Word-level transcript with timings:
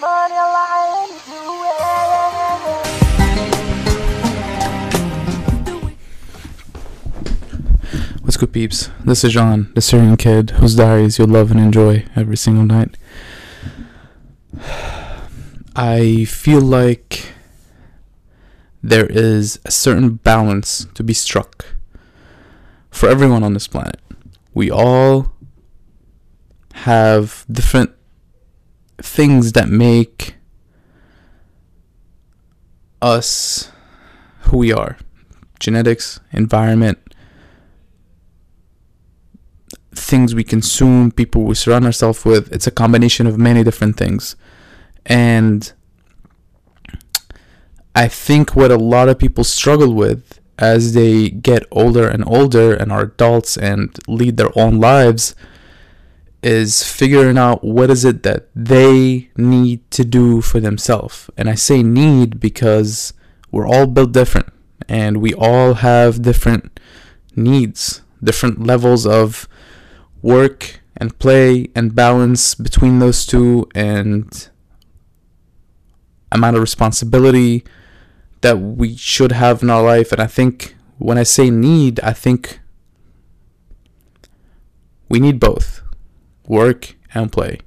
money 0.00 0.34
lying 0.34 1.20
What's 8.22 8.36
good, 8.36 8.52
peeps? 8.52 8.88
This 9.04 9.24
is 9.24 9.32
John, 9.32 9.70
the 9.74 9.82
Syrian 9.82 10.16
kid 10.16 10.50
whose 10.50 10.76
diaries 10.76 11.18
you'll 11.18 11.28
love 11.28 11.50
and 11.50 11.60
enjoy 11.60 12.04
every 12.16 12.36
single 12.36 12.64
night. 12.64 12.96
I 15.76 16.24
feel 16.24 16.60
like 16.60 17.32
there 18.82 19.06
is 19.06 19.58
a 19.64 19.70
certain 19.70 20.14
balance 20.14 20.86
to 20.94 21.02
be 21.02 21.12
struck 21.12 21.66
for 22.90 23.08
everyone 23.08 23.42
on 23.42 23.52
this 23.52 23.66
planet. 23.66 24.00
We 24.54 24.70
all 24.70 25.32
have 26.72 27.44
different 27.50 27.90
things 29.02 29.52
that 29.52 29.68
make 29.68 30.34
us 33.02 33.70
who 34.42 34.58
we 34.58 34.72
are 34.72 34.96
genetics, 35.58 36.20
environment, 36.32 36.98
things 39.94 40.34
we 40.34 40.42
consume, 40.42 41.12
people 41.12 41.42
we 41.44 41.54
surround 41.54 41.84
ourselves 41.84 42.24
with. 42.24 42.50
It's 42.50 42.66
a 42.66 42.70
combination 42.70 43.26
of 43.26 43.38
many 43.38 43.62
different 43.62 43.96
things. 43.96 44.36
And 45.04 45.70
I 47.94 48.08
think 48.08 48.56
what 48.56 48.70
a 48.70 48.78
lot 48.78 49.08
of 49.08 49.18
people 49.18 49.44
struggle 49.44 49.94
with 49.94 50.40
as 50.58 50.94
they 50.94 51.28
get 51.28 51.66
older 51.70 52.08
and 52.08 52.24
older 52.26 52.72
and 52.74 52.90
are 52.90 53.02
adults 53.02 53.56
and 53.56 53.98
lead 54.08 54.36
their 54.36 54.56
own 54.58 54.80
lives 54.80 55.34
is 56.42 56.82
figuring 56.82 57.36
out 57.36 57.62
what 57.62 57.90
is 57.90 58.04
it 58.04 58.22
that 58.22 58.48
they 58.54 59.30
need 59.36 59.88
to 59.90 60.04
do 60.04 60.40
for 60.40 60.60
themselves. 60.60 61.28
And 61.36 61.50
I 61.50 61.54
say 61.54 61.82
need 61.82 62.40
because 62.40 63.12
we're 63.50 63.66
all 63.66 63.86
built 63.86 64.12
different 64.12 64.52
and 64.88 65.18
we 65.18 65.34
all 65.34 65.74
have 65.74 66.22
different 66.22 66.80
needs, 67.36 68.02
different 68.22 68.66
levels 68.66 69.06
of 69.06 69.48
work 70.22 70.80
and 70.96 71.18
play 71.18 71.68
and 71.74 71.94
balance 71.94 72.54
between 72.54 72.98
those 72.98 73.26
two 73.26 73.68
and 73.74 74.48
amount 76.32 76.56
of 76.56 76.62
responsibility 76.62 77.64
that 78.40 78.58
we 78.58 78.96
should 78.96 79.32
have 79.32 79.62
in 79.62 79.70
our 79.70 79.82
life 79.82 80.12
and 80.12 80.20
I 80.20 80.26
think 80.26 80.76
when 80.98 81.18
I 81.18 81.24
say 81.24 81.50
need 81.50 81.98
I 82.00 82.12
think 82.12 82.60
we 85.08 85.18
need 85.18 85.40
both 85.40 85.79
work 86.50 86.94
and 87.14 87.32
play 87.32 87.58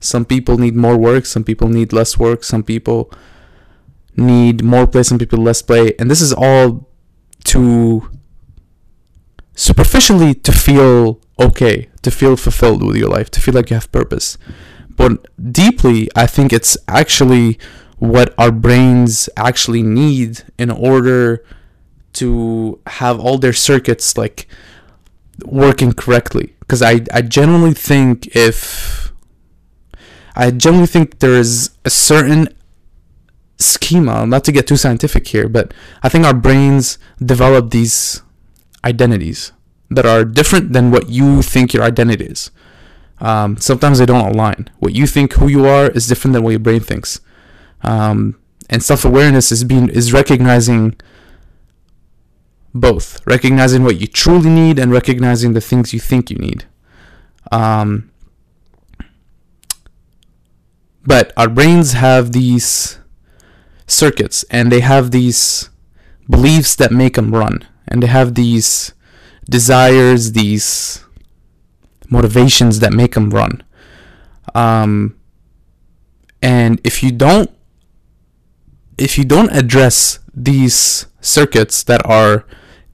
some 0.00 0.24
people 0.24 0.58
need 0.58 0.74
more 0.74 0.96
work 0.96 1.26
some 1.26 1.44
people 1.44 1.68
need 1.68 1.92
less 1.92 2.16
work 2.18 2.44
some 2.44 2.62
people 2.62 3.12
need 4.16 4.64
more 4.64 4.86
play 4.86 5.02
some 5.02 5.18
people 5.18 5.38
less 5.38 5.62
play 5.62 5.92
and 5.98 6.10
this 6.10 6.20
is 6.20 6.32
all 6.32 6.88
to 7.44 8.08
superficially 9.58 10.34
to 10.34 10.52
feel 10.52 11.20
okay, 11.38 11.88
to 12.02 12.10
feel 12.10 12.36
fulfilled 12.36 12.82
with 12.82 12.96
your 12.96 13.08
life, 13.08 13.30
to 13.30 13.40
feel 13.40 13.54
like 13.54 13.70
you 13.70 13.74
have 13.74 13.90
purpose. 13.92 14.38
But 14.96 15.26
deeply, 15.52 16.08
I 16.16 16.26
think 16.26 16.52
it's 16.52 16.76
actually 16.88 17.58
what 17.98 18.34
our 18.38 18.50
brains 18.50 19.28
actually 19.36 19.82
need 19.82 20.42
in 20.58 20.70
order 20.70 21.44
to 22.14 22.80
have 22.86 23.20
all 23.20 23.38
their 23.38 23.52
circuits 23.52 24.16
like 24.16 24.48
working 25.44 25.92
correctly. 25.92 26.54
Because 26.60 26.82
I, 26.82 27.00
I 27.12 27.22
genuinely 27.22 27.74
think 27.74 28.34
if 28.36 29.12
I 30.36 30.50
genuinely 30.50 30.86
think 30.86 31.18
there 31.18 31.34
is 31.34 31.70
a 31.84 31.90
certain 31.90 32.48
schema, 33.58 34.24
not 34.26 34.44
to 34.44 34.52
get 34.52 34.66
too 34.66 34.76
scientific 34.76 35.26
here, 35.26 35.48
but 35.48 35.74
I 36.02 36.08
think 36.08 36.24
our 36.24 36.34
brains 36.34 36.98
develop 37.18 37.70
these 37.70 38.22
identities 38.84 39.52
that 39.90 40.06
are 40.06 40.24
different 40.24 40.72
than 40.72 40.90
what 40.90 41.08
you 41.08 41.42
think 41.42 41.72
your 41.72 41.82
identity 41.82 42.26
is. 42.26 42.50
Um, 43.20 43.56
sometimes 43.56 43.98
they 43.98 44.06
don't 44.06 44.32
align. 44.32 44.70
What 44.78 44.94
you 44.94 45.06
think 45.06 45.32
who 45.34 45.48
you 45.48 45.66
are 45.66 45.88
is 45.90 46.06
different 46.06 46.34
than 46.34 46.44
what 46.44 46.50
your 46.50 46.60
brain 46.60 46.80
thinks. 46.80 47.20
Um, 47.82 48.38
and 48.70 48.82
self-awareness 48.82 49.50
is 49.50 49.64
being 49.64 49.88
is 49.88 50.12
recognizing 50.12 50.94
both, 52.74 53.24
recognizing 53.26 53.84
what 53.84 54.00
you 54.00 54.06
truly 54.06 54.50
need 54.50 54.78
and 54.78 54.92
recognizing 54.92 55.52
the 55.52 55.60
things 55.60 55.92
you 55.92 56.00
think 56.00 56.30
you 56.30 56.36
need. 56.36 56.64
Um, 57.50 58.10
but 61.04 61.32
our 61.36 61.48
brains 61.48 61.92
have 61.92 62.32
these 62.32 62.98
circuits 63.86 64.44
and 64.50 64.70
they 64.70 64.80
have 64.80 65.10
these 65.10 65.70
beliefs 66.28 66.76
that 66.76 66.92
make 66.92 67.14
them 67.14 67.34
run 67.34 67.66
and 67.86 68.02
they 68.02 68.06
have 68.06 68.34
these 68.34 68.92
desires, 69.48 70.32
these 70.32 71.04
motivations 72.10 72.80
that 72.80 72.92
make 72.92 73.14
them 73.14 73.30
run. 73.30 73.62
Um, 74.54 75.18
and 76.42 76.80
if 76.84 77.02
you 77.02 77.10
don't, 77.10 77.50
if 78.98 79.16
you 79.16 79.24
don't 79.24 79.50
address 79.50 80.18
these 80.34 81.06
circuits 81.28 81.82
that 81.84 82.04
are 82.06 82.44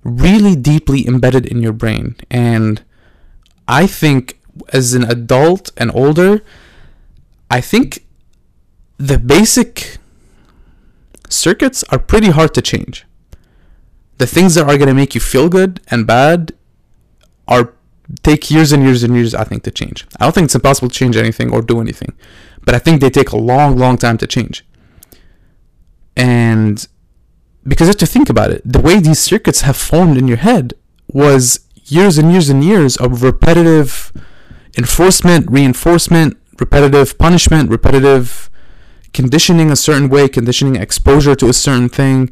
really 0.03 0.57
deeply 0.57 1.07
embedded 1.07 1.47
in 1.47 1.63
your 1.63 1.73
brain, 1.73 2.17
and 2.31 2.83
I 3.67 3.87
think 3.87 4.39
as 4.73 4.95
an 4.95 5.05
adult 5.05 5.71
and 5.77 5.91
older, 5.95 6.43
I 7.51 7.61
think 7.61 8.07
the 8.99 9.19
basic 9.19 9.99
circuits 11.29 11.83
are 11.91 11.99
pretty 11.99 12.31
hard 12.31 12.55
to 12.55 12.63
change 12.63 13.07
the 14.19 14.27
things 14.27 14.55
that 14.55 14.63
are 14.63 14.77
going 14.77 14.89
to 14.89 14.95
make 14.95 15.15
you 15.15 15.21
feel 15.21 15.49
good 15.49 15.81
and 15.89 16.07
bad 16.07 16.53
are 17.49 17.75
take 18.23 18.51
years 18.51 18.73
and 18.73 18.83
years 18.83 19.03
and 19.03 19.15
years 19.15 19.35
I 19.35 19.45
think 19.45 19.63
to 19.65 19.71
change. 19.71 20.07
I 20.19 20.25
don't 20.25 20.35
think 20.35 20.47
it's 20.47 20.55
impossible 20.55 20.89
to 20.89 20.95
change 20.95 21.17
anything 21.17 21.53
or 21.53 21.63
do 21.63 21.81
anything, 21.81 22.15
but 22.65 22.75
I 22.75 22.79
think 22.79 23.01
they 23.01 23.11
take 23.11 23.31
a 23.31 23.37
long 23.37 23.77
long 23.77 23.97
time 23.99 24.19
to 24.19 24.27
change. 24.27 24.65
And 26.17 26.87
because 27.67 27.87
you 27.87 27.91
have 27.91 27.97
to 27.99 28.07
think 28.07 28.29
about 28.29 28.51
it, 28.51 28.63
the 28.65 28.81
way 28.81 29.01
these 29.01 29.19
circuits 29.19 29.63
have 29.63 29.77
formed 29.77 30.17
in 30.17 30.29
your 30.29 30.37
head 30.39 30.75
was 31.09 31.61
years 31.85 32.19
and 32.19 32.31
years 32.33 32.49
and 32.49 32.65
years 32.65 32.97
of 32.97 33.23
repetitive 33.23 34.13
enforcement, 34.77 35.51
reinforcement, 35.51 36.37
repetitive 36.59 37.19
punishment, 37.19 37.71
repetitive 37.71 38.51
conditioning 39.13 39.71
a 39.71 39.77
certain 39.77 40.09
way, 40.09 40.29
conditioning 40.29 40.77
exposure 40.77 41.35
to 41.37 41.49
a 41.49 41.53
certain 41.53 41.89
thing, 41.89 42.31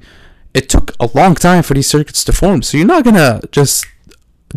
it 0.53 0.69
took 0.69 0.93
a 1.01 1.09
long 1.15 1.35
time 1.35 1.63
for 1.63 1.75
these 1.75 1.87
circuits 1.87 2.25
to 2.25 2.33
form. 2.33 2.61
So 2.63 2.77
you're 2.77 2.87
not 2.87 3.05
gonna 3.05 3.41
just 3.53 3.87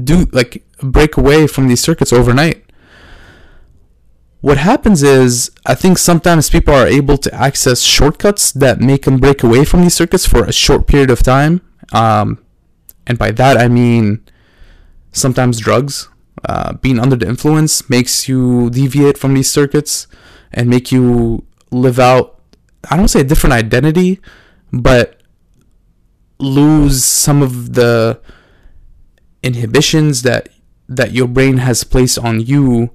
do 0.04 0.28
like 0.32 0.64
break 0.82 1.16
away 1.16 1.48
from 1.48 1.68
these 1.70 1.80
circuits 1.80 2.12
overnight. 2.12 2.65
What 4.42 4.58
happens 4.58 5.02
is, 5.02 5.50
I 5.66 5.74
think 5.76 5.98
sometimes 5.98 6.50
people 6.50 6.74
are 6.74 6.88
able 6.88 7.18
to 7.18 7.34
access 7.34 7.82
shortcuts 7.82 8.52
that 8.52 8.80
make 8.80 9.06
them 9.06 9.18
break 9.18 9.42
away 9.42 9.66
from 9.66 9.82
these 9.82 9.96
circuits 9.96 10.28
for 10.28 10.44
a 10.46 10.52
short 10.52 10.88
period 10.88 11.10
of 11.10 11.24
time. 11.24 11.62
Um, 11.92 12.44
and 13.08 13.18
by 13.18 13.32
that 13.32 13.58
I 13.58 13.68
mean 13.68 14.24
sometimes 15.12 15.60
drugs. 15.60 16.10
Uh, 16.48 16.74
being 16.74 17.00
under 17.00 17.16
the 17.16 17.28
influence 17.28 17.90
makes 17.90 18.28
you 18.30 18.70
deviate 18.70 19.18
from 19.18 19.34
these 19.34 19.50
circuits 19.50 20.06
and 20.52 20.70
make 20.70 20.92
you 20.92 21.44
live 21.72 21.98
out, 21.98 22.40
I 22.92 22.98
don't 22.98 23.08
say 23.08 23.22
a 23.22 23.24
different 23.24 23.54
identity, 23.54 24.20
but 24.72 25.22
lose 26.38 27.04
some 27.04 27.42
of 27.42 27.74
the 27.74 28.20
inhibitions 29.42 30.22
that 30.22 30.50
that 30.88 31.14
your 31.14 31.28
brain 31.28 31.58
has 31.58 31.84
placed 31.84 32.20
on 32.20 32.42
you 32.42 32.92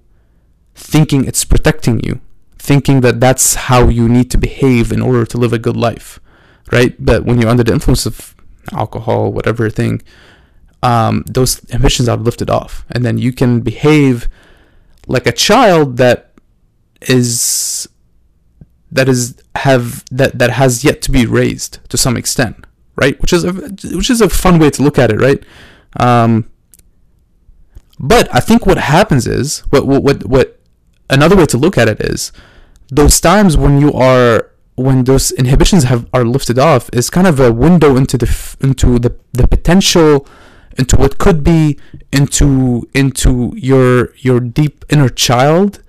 thinking 0.81 1.25
it's 1.25 1.45
protecting 1.45 2.01
you 2.05 2.21
thinking 2.59 3.01
that 3.01 3.21
that's 3.21 3.54
how 3.69 3.89
you 3.89 4.09
need 4.09 4.31
to 4.31 4.39
behave 4.39 4.93
in 4.93 5.01
order 5.01 5.25
to 5.25 5.39
live 5.39 5.53
a 5.53 5.59
good 5.59 5.77
life 5.77 6.21
right 6.72 6.95
but 6.99 7.25
when 7.25 7.41
you're 7.41 7.51
under 7.51 7.65
the 7.65 7.72
influence 7.72 8.07
of 8.07 8.34
alcohol 8.72 9.33
whatever 9.33 9.69
thing 9.71 10.03
um, 10.83 11.25
those 11.27 11.63
inhibitions 11.66 12.09
are 12.09 12.16
lifted 12.16 12.49
off 12.49 12.84
and 12.91 13.04
then 13.04 13.19
you 13.19 13.33
can 13.33 13.60
behave 13.60 14.28
like 15.07 15.27
a 15.27 15.33
child 15.33 15.97
that 15.99 16.33
is 17.03 17.89
that 18.91 19.09
is 19.09 19.37
have 19.54 20.04
that 20.10 20.39
that 20.39 20.51
has 20.51 20.84
yet 20.84 21.03
to 21.03 21.10
be 21.10 21.27
raised 21.27 21.78
to 21.89 21.97
some 21.97 22.16
extent 22.16 22.66
right? 23.01 23.21
Which 23.21 23.33
is 23.33 23.45
a 23.45 23.53
which 23.97 24.10
is 24.10 24.21
a 24.21 24.28
fun 24.28 24.59
way 24.59 24.71
to 24.71 24.83
look 24.83 24.99
at 24.99 25.10
it, 25.10 25.21
right? 25.21 25.43
Um, 25.99 26.51
but 27.99 28.33
I 28.34 28.41
think 28.41 28.66
what 28.66 28.78
happens 28.78 29.27
is 29.27 29.60
what 29.71 29.87
what 29.87 30.03
what, 30.03 30.27
what 30.27 30.59
another 31.10 31.36
way 31.36 31.47
to 31.47 31.59
look 31.59 31.77
at 31.77 31.89
it 31.89 32.01
is 32.01 32.33
those 32.89 33.21
times 33.21 33.57
when 33.57 33.80
you 33.80 33.92
are 33.92 34.51
when 34.77 35.04
those 35.04 35.30
inhibitions 35.33 35.84
have 35.84 36.09
are 36.12 36.24
lifted 36.24 36.59
off 36.59 36.89
is 36.92 37.10
kind 37.10 37.27
of 37.27 37.39
a 37.39 37.53
window 37.53 37.97
into 37.97 38.16
the 38.16 38.57
into 38.60 38.98
the, 38.98 39.15
the 39.33 39.47
potential 39.47 40.27
into 40.78 40.97
what 40.97 41.18
could 41.18 41.45
be 41.45 41.78
into 42.12 42.89
into 42.95 43.53
your 43.57 44.15
your 44.16 44.41
deep 44.41 44.84
inner 44.89 45.09
child 45.09 45.83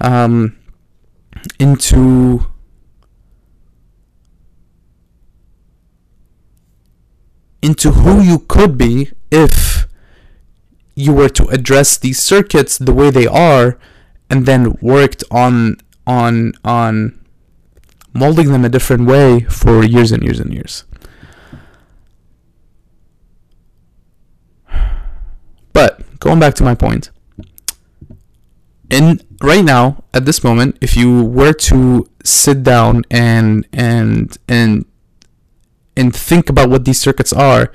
um, 0.00 0.56
into 1.58 2.46
into 7.62 7.92
who 7.92 8.20
you 8.20 8.40
could 8.40 8.76
be 8.76 9.10
if 9.30 9.86
you 10.94 11.12
were 11.12 11.28
to 11.28 11.46
address 11.48 11.96
these 11.96 12.20
circuits 12.20 12.78
the 12.78 12.92
way 12.92 13.10
they 13.10 13.26
are 13.26 13.78
and 14.30 14.46
then 14.46 14.76
worked 14.80 15.24
on 15.30 15.76
on 16.06 16.52
on 16.64 17.18
molding 18.12 18.52
them 18.52 18.64
a 18.64 18.68
different 18.68 19.06
way 19.06 19.40
for 19.40 19.84
years 19.84 20.12
and 20.12 20.22
years 20.22 20.40
and 20.40 20.52
years. 20.52 20.84
But 25.72 26.18
going 26.20 26.40
back 26.40 26.54
to 26.54 26.64
my 26.64 26.74
point, 26.74 27.10
in 28.90 29.20
right 29.42 29.64
now 29.64 30.04
at 30.14 30.24
this 30.24 30.42
moment, 30.42 30.78
if 30.80 30.96
you 30.96 31.24
were 31.24 31.52
to 31.52 32.06
sit 32.24 32.62
down 32.62 33.04
and 33.10 33.66
and 33.72 34.36
and 34.48 34.86
and 35.96 36.14
think 36.14 36.48
about 36.48 36.70
what 36.70 36.84
these 36.84 37.00
circuits 37.00 37.32
are, 37.32 37.72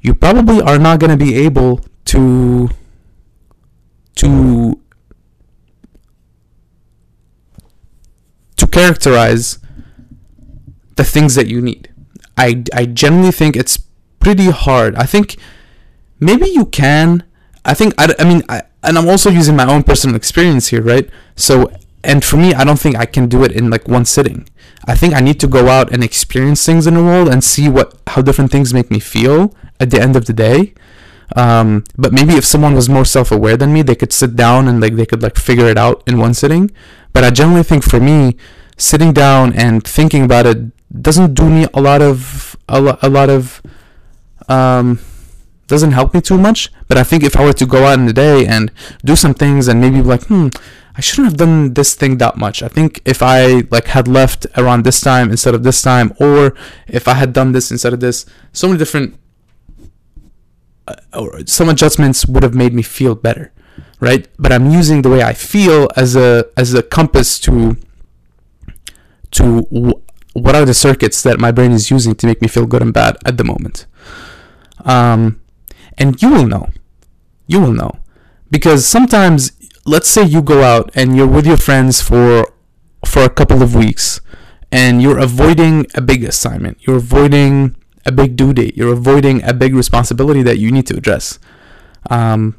you 0.00 0.14
probably 0.14 0.60
are 0.62 0.78
not 0.78 0.98
going 1.00 1.10
to 1.10 1.16
be 1.16 1.36
able 1.36 1.84
to 2.06 2.70
to 4.16 4.80
to 8.56 8.59
characterize 8.70 9.58
the 10.96 11.04
things 11.04 11.34
that 11.34 11.46
you 11.46 11.60
need. 11.60 11.92
I, 12.36 12.64
I 12.72 12.86
generally 12.86 13.32
think 13.32 13.56
it's 13.56 13.78
pretty 14.18 14.50
hard. 14.50 14.94
I 14.96 15.04
think 15.04 15.36
maybe 16.18 16.46
you 16.46 16.66
can. 16.66 17.24
I 17.64 17.74
think 17.74 17.94
I, 17.98 18.14
I 18.18 18.24
mean 18.24 18.42
I, 18.48 18.62
and 18.82 18.96
I'm 18.96 19.08
also 19.08 19.30
using 19.30 19.56
my 19.56 19.66
own 19.66 19.82
personal 19.82 20.16
experience 20.16 20.68
here, 20.68 20.82
right? 20.82 21.08
So 21.36 21.70
and 22.02 22.24
for 22.24 22.36
me, 22.36 22.54
I 22.54 22.64
don't 22.64 22.78
think 22.78 22.96
I 22.96 23.04
can 23.04 23.28
do 23.28 23.44
it 23.44 23.52
in 23.52 23.68
like 23.68 23.86
one 23.86 24.04
sitting. 24.04 24.48
I 24.86 24.94
think 24.94 25.14
I 25.14 25.20
need 25.20 25.38
to 25.40 25.46
go 25.46 25.68
out 25.68 25.92
and 25.92 26.02
experience 26.02 26.64
things 26.64 26.86
in 26.86 26.94
the 26.94 27.02
world 27.02 27.28
and 27.28 27.44
see 27.44 27.68
what 27.68 27.98
how 28.08 28.22
different 28.22 28.50
things 28.50 28.72
make 28.72 28.90
me 28.90 29.00
feel 29.00 29.54
at 29.78 29.90
the 29.90 30.00
end 30.00 30.16
of 30.16 30.26
the 30.26 30.32
day. 30.32 30.72
Um, 31.36 31.84
but 31.96 32.12
maybe 32.12 32.34
if 32.34 32.44
someone 32.44 32.74
was 32.74 32.88
more 32.88 33.04
self-aware 33.04 33.56
than 33.56 33.72
me, 33.72 33.82
they 33.82 33.94
could 33.94 34.12
sit 34.12 34.34
down 34.34 34.66
and 34.66 34.80
like 34.80 34.96
they 34.96 35.06
could 35.06 35.22
like 35.22 35.36
figure 35.36 35.66
it 35.66 35.78
out 35.78 36.02
in 36.06 36.18
one 36.18 36.34
sitting. 36.34 36.70
But 37.12 37.24
I 37.24 37.30
generally 37.30 37.62
think 37.62 37.84
for 37.84 38.00
me, 38.00 38.36
sitting 38.80 39.12
down 39.12 39.52
and 39.52 39.84
thinking 39.84 40.24
about 40.24 40.46
it 40.46 40.58
doesn't 41.02 41.34
do 41.34 41.48
me 41.48 41.66
a 41.74 41.80
lot 41.80 42.02
of 42.02 42.56
a, 42.68 42.80
lo- 42.80 42.98
a 43.02 43.08
lot 43.08 43.28
of 43.28 43.62
um, 44.48 44.98
doesn't 45.66 45.92
help 45.92 46.14
me 46.14 46.20
too 46.20 46.38
much. 46.38 46.72
But 46.88 46.98
I 46.98 47.04
think 47.04 47.22
if 47.22 47.36
I 47.36 47.44
were 47.44 47.52
to 47.52 47.66
go 47.66 47.84
out 47.84 47.98
in 47.98 48.06
the 48.06 48.12
day 48.12 48.46
and 48.46 48.72
do 49.04 49.14
some 49.16 49.34
things 49.34 49.68
and 49.68 49.80
maybe 49.80 50.02
like, 50.02 50.24
hmm, 50.24 50.48
I 50.96 51.00
shouldn't 51.00 51.28
have 51.28 51.36
done 51.36 51.74
this 51.74 51.94
thing 51.94 52.18
that 52.18 52.36
much. 52.36 52.62
I 52.62 52.68
think 52.68 53.00
if 53.04 53.22
I 53.22 53.62
like 53.70 53.86
had 53.88 54.08
left 54.08 54.46
around 54.56 54.84
this 54.84 55.00
time 55.00 55.30
instead 55.30 55.54
of 55.54 55.62
this 55.62 55.82
time, 55.82 56.12
or 56.18 56.54
if 56.88 57.06
I 57.06 57.14
had 57.14 57.32
done 57.32 57.52
this 57.52 57.70
instead 57.70 57.92
of 57.92 58.00
this, 58.00 58.26
so 58.52 58.66
many 58.66 58.78
different 58.78 59.16
uh, 60.88 60.96
or 61.14 61.46
some 61.46 61.68
adjustments 61.68 62.26
would 62.26 62.42
have 62.42 62.54
made 62.54 62.74
me 62.74 62.82
feel 62.82 63.14
better, 63.14 63.52
right? 64.00 64.26
But 64.38 64.52
I'm 64.52 64.70
using 64.70 65.02
the 65.02 65.10
way 65.10 65.22
I 65.22 65.34
feel 65.34 65.88
as 65.96 66.16
a 66.16 66.46
as 66.56 66.74
a 66.74 66.82
compass 66.82 67.38
to 67.40 67.76
to 69.32 69.62
w- 69.62 70.02
what 70.32 70.54
are 70.54 70.64
the 70.64 70.74
circuits 70.74 71.22
that 71.22 71.40
my 71.40 71.50
brain 71.50 71.72
is 71.72 71.90
using 71.90 72.14
to 72.14 72.26
make 72.26 72.40
me 72.40 72.48
feel 72.48 72.66
good 72.66 72.82
and 72.82 72.92
bad 72.92 73.16
at 73.24 73.36
the 73.36 73.44
moment. 73.44 73.86
Um, 74.84 75.40
and 75.98 76.20
you 76.22 76.30
will 76.30 76.46
know, 76.46 76.70
you 77.46 77.60
will 77.60 77.72
know, 77.72 77.98
because 78.50 78.86
sometimes, 78.86 79.52
let's 79.84 80.08
say 80.08 80.24
you 80.24 80.42
go 80.42 80.62
out 80.62 80.90
and 80.94 81.16
you're 81.16 81.26
with 81.26 81.46
your 81.46 81.56
friends 81.56 82.00
for 82.00 82.52
for 83.04 83.22
a 83.22 83.30
couple 83.30 83.62
of 83.62 83.74
weeks, 83.74 84.20
and 84.70 85.02
you're 85.02 85.18
avoiding 85.18 85.86
a 85.94 86.00
big 86.00 86.22
assignment, 86.22 86.78
you're 86.86 86.96
avoiding 86.96 87.76
a 88.06 88.12
big 88.12 88.36
due 88.36 88.52
date, 88.52 88.76
you're 88.76 88.92
avoiding 88.92 89.42
a 89.42 89.52
big 89.52 89.74
responsibility 89.74 90.42
that 90.42 90.58
you 90.58 90.70
need 90.70 90.86
to 90.86 90.96
address. 90.96 91.38
Um, 92.08 92.56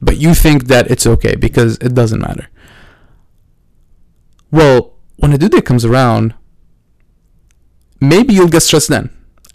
but 0.00 0.18
you 0.18 0.34
think 0.34 0.64
that 0.66 0.90
it's 0.90 1.06
okay 1.06 1.34
because 1.34 1.78
it 1.78 1.94
doesn't 1.94 2.20
matter. 2.20 2.48
Well, 4.50 4.93
when 5.24 5.32
a 5.32 5.38
due 5.38 5.48
date 5.48 5.64
comes 5.64 5.86
around, 5.86 6.34
maybe 7.98 8.34
you'll 8.34 8.46
get 8.56 8.62
stressed 8.62 8.88
then. 8.88 9.08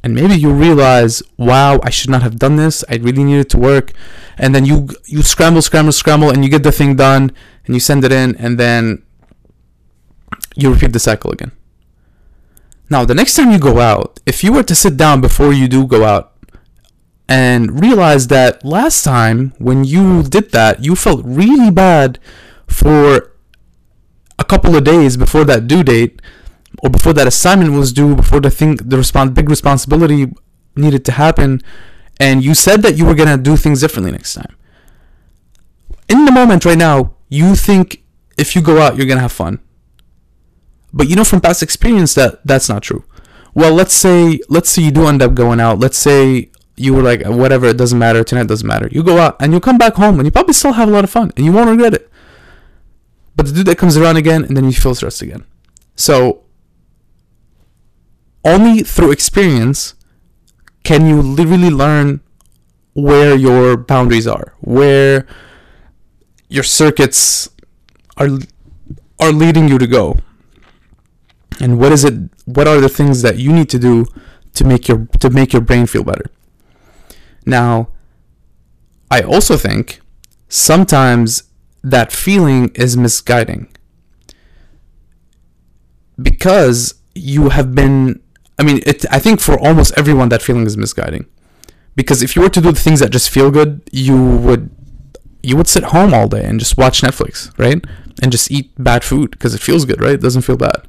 And 0.03 0.15
maybe 0.15 0.33
you 0.33 0.51
realize, 0.51 1.21
wow, 1.37 1.79
I 1.83 1.91
should 1.91 2.09
not 2.09 2.23
have 2.23 2.39
done 2.39 2.55
this. 2.55 2.83
I 2.89 2.95
really 2.95 3.23
needed 3.23 3.51
to 3.51 3.59
work. 3.59 3.91
And 4.35 4.55
then 4.55 4.65
you 4.65 4.89
you 5.05 5.21
scramble, 5.21 5.61
scramble, 5.61 5.91
scramble, 5.91 6.31
and 6.31 6.43
you 6.43 6.49
get 6.49 6.63
the 6.63 6.71
thing 6.71 6.95
done, 6.95 7.31
and 7.65 7.75
you 7.75 7.79
send 7.79 8.03
it 8.03 8.11
in, 8.11 8.35
and 8.37 8.57
then 8.57 9.03
you 10.55 10.73
repeat 10.73 10.91
the 10.91 10.99
cycle 10.99 11.29
again. 11.29 11.51
Now, 12.89 13.05
the 13.05 13.13
next 13.13 13.35
time 13.35 13.51
you 13.51 13.59
go 13.59 13.77
out, 13.77 14.19
if 14.25 14.43
you 14.43 14.51
were 14.51 14.63
to 14.63 14.73
sit 14.73 14.97
down 14.97 15.21
before 15.21 15.53
you 15.53 15.67
do 15.67 15.85
go 15.85 16.03
out 16.03 16.33
and 17.27 17.79
realize 17.79 18.25
that 18.29 18.65
last 18.65 19.03
time 19.03 19.53
when 19.59 19.83
you 19.83 20.23
did 20.23 20.51
that, 20.51 20.83
you 20.83 20.95
felt 20.95 21.21
really 21.23 21.69
bad 21.69 22.17
for 22.65 23.29
a 24.39 24.43
couple 24.43 24.75
of 24.75 24.83
days 24.83 25.17
before 25.17 25.43
that 25.43 25.67
due 25.67 25.83
date 25.83 26.21
or 26.81 26.89
before 26.89 27.13
that 27.13 27.27
assignment 27.27 27.73
was 27.73 27.91
due, 27.91 28.15
before 28.15 28.39
the 28.39 28.49
thing, 28.49 28.77
the 28.77 28.97
respons- 28.97 29.33
big 29.33 29.49
responsibility 29.49 30.31
needed 30.75 31.03
to 31.05 31.11
happen, 31.11 31.61
and 32.19 32.43
you 32.43 32.53
said 32.53 32.81
that 32.83 32.97
you 32.97 33.05
were 33.05 33.15
gonna 33.15 33.37
do 33.37 33.57
things 33.57 33.81
differently 33.81 34.11
next 34.11 34.33
time. 34.33 34.55
In 36.07 36.25
the 36.25 36.31
moment 36.31 36.65
right 36.65 36.77
now, 36.77 37.13
you 37.27 37.55
think 37.55 38.03
if 38.37 38.55
you 38.55 38.61
go 38.61 38.79
out, 38.79 38.95
you're 38.95 39.05
gonna 39.05 39.21
have 39.21 39.31
fun. 39.31 39.59
But 40.93 41.07
you 41.07 41.15
know 41.15 41.23
from 41.23 41.41
past 41.41 41.61
experience 41.61 42.13
that 42.15 42.39
that's 42.45 42.69
not 42.69 42.81
true. 42.81 43.03
Well, 43.53 43.73
let's 43.73 43.93
say 43.93 44.39
let's 44.49 44.69
say 44.69 44.83
you 44.83 44.91
do 44.91 45.07
end 45.07 45.21
up 45.21 45.33
going 45.33 45.59
out. 45.59 45.79
Let's 45.79 45.97
say 45.97 46.49
you 46.77 46.93
were 46.93 47.03
like 47.03 47.23
whatever, 47.25 47.67
it 47.67 47.77
doesn't 47.77 47.99
matter. 47.99 48.23
Tonight 48.23 48.47
doesn't 48.47 48.67
matter. 48.67 48.89
You 48.91 49.03
go 49.03 49.17
out 49.17 49.35
and 49.39 49.53
you 49.53 49.59
come 49.59 49.77
back 49.77 49.95
home 49.95 50.15
and 50.19 50.25
you 50.25 50.31
probably 50.31 50.53
still 50.53 50.73
have 50.73 50.87
a 50.87 50.91
lot 50.91 51.03
of 51.03 51.09
fun 51.09 51.31
and 51.35 51.45
you 51.45 51.51
won't 51.51 51.69
regret 51.69 51.93
it. 51.93 52.08
But 53.39 53.45
the 53.45 53.53
dude 53.53 53.67
that 53.67 53.77
comes 53.77 53.95
around 53.95 54.17
again 54.17 54.43
and 54.43 54.57
then 54.57 54.65
you 54.65 54.73
feel 54.73 54.93
stressed 54.93 55.21
again. 55.21 55.45
So 55.95 56.43
only 58.43 58.81
through 58.81 59.11
experience 59.11 59.93
can 60.83 61.05
you 61.05 61.21
really 61.21 61.69
learn 61.69 62.19
where 62.95 63.35
your 63.35 63.77
boundaries 63.77 64.27
are, 64.27 64.55
where 64.59 65.25
your 66.49 66.63
circuits 66.63 67.47
are 68.17 68.27
are 69.21 69.31
leading 69.31 69.69
you 69.69 69.77
to 69.77 69.87
go. 69.87 70.17
And 71.61 71.79
what 71.79 71.93
is 71.93 72.03
it 72.03 72.15
what 72.43 72.67
are 72.67 72.81
the 72.81 72.89
things 72.89 73.21
that 73.21 73.37
you 73.37 73.53
need 73.53 73.69
to 73.69 73.79
do 73.79 74.05
to 74.55 74.65
make 74.65 74.89
your 74.89 75.07
to 75.21 75.29
make 75.29 75.53
your 75.53 75.61
brain 75.61 75.85
feel 75.85 76.03
better? 76.03 76.25
Now, 77.45 77.87
I 79.09 79.21
also 79.21 79.55
think 79.55 80.01
sometimes 80.49 81.43
that 81.83 82.11
feeling 82.11 82.69
is 82.75 82.97
misguiding 82.97 83.67
because 86.21 86.95
you 87.15 87.49
have 87.49 87.73
been 87.73 88.21
I 88.59 88.63
mean, 88.63 88.81
it, 88.85 89.05
I 89.09 89.19
think 89.19 89.39
for 89.39 89.57
almost 89.57 89.93
everyone 89.97 90.27
that 90.29 90.41
feeling 90.41 90.65
is 90.65 90.75
misguiding, 90.75 91.25
because 91.95 92.21
if 92.21 92.35
you 92.35 92.41
were 92.41 92.49
to 92.49 92.59
do 92.59 92.73
the 92.73 92.79
things 92.79 92.99
that 92.99 93.09
just 93.09 93.29
feel 93.29 93.49
good, 93.51 93.81
you 93.91 94.21
would 94.21 94.69
you 95.41 95.55
would 95.55 95.69
sit 95.69 95.85
home 95.85 96.13
all 96.13 96.27
day 96.27 96.43
and 96.43 96.59
just 96.59 96.77
watch 96.77 97.01
Netflix, 97.01 97.57
right? 97.57 97.81
And 98.21 98.33
just 98.33 98.51
eat 98.51 98.71
bad 98.77 99.05
food 99.05 99.31
because 99.31 99.55
it 99.55 99.61
feels 99.61 99.85
good, 99.85 100.01
right? 100.01 100.15
It 100.15 100.21
doesn't 100.21 100.41
feel 100.41 100.57
bad. 100.57 100.85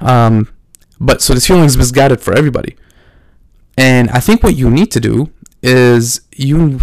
Um, 0.00 0.48
but 0.98 1.20
so 1.20 1.34
this 1.34 1.46
feeling 1.46 1.64
is 1.64 1.76
misguided 1.76 2.22
for 2.22 2.32
everybody, 2.32 2.76
and 3.76 4.08
I 4.10 4.20
think 4.20 4.42
what 4.42 4.56
you 4.56 4.70
need 4.70 4.90
to 4.92 5.00
do 5.00 5.30
is 5.62 6.22
you. 6.34 6.80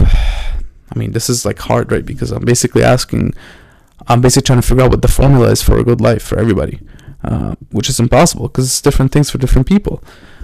I 0.93 0.99
mean, 0.99 1.11
this 1.11 1.29
is 1.29 1.45
like 1.45 1.59
hard, 1.59 1.91
right? 1.91 2.05
Because 2.05 2.31
I'm 2.31 2.45
basically 2.45 2.83
asking, 2.83 3.33
I'm 4.07 4.21
basically 4.21 4.45
trying 4.45 4.61
to 4.61 4.67
figure 4.67 4.83
out 4.83 4.91
what 4.91 5.01
the 5.01 5.07
formula 5.07 5.49
is 5.49 5.61
for 5.61 5.77
a 5.77 5.83
good 5.83 6.01
life 6.01 6.21
for 6.21 6.37
everybody. 6.37 6.79
Uh, 7.23 7.55
which 7.71 7.87
is 7.87 8.01
impossible 8.01 8.49
because 8.49 8.65
it's 8.65 8.81
different 8.81 9.13
things 9.13 9.29
for 9.29 9.37
different 9.37 9.65
people. 9.65 10.03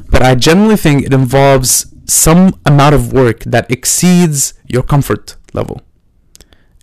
But 0.09 0.21
I 0.21 0.33
generally 0.35 0.77
think 0.77 1.03
it 1.03 1.13
involves 1.13 1.93
some 2.05 2.57
amount 2.65 2.95
of 2.95 3.11
work 3.11 3.41
that 3.41 3.69
exceeds 3.69 4.53
your 4.65 4.83
comfort 4.83 5.35
level, 5.53 5.81